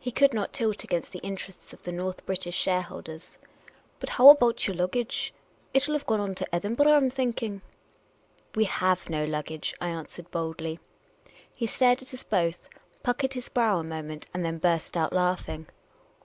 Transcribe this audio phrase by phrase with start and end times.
[0.00, 3.38] He could not tilt against the interests of tlie North British shareholders,
[4.00, 5.32] "But how about yer luggage?
[5.72, 7.62] It '11 have gone on to Edin burgh, I 'm thinking.""
[8.56, 10.80] We have no luggage," I answered boldly.
[11.54, 12.68] He stared at us both,
[13.04, 15.68] puckered his brow a moment, and then burst out laughing.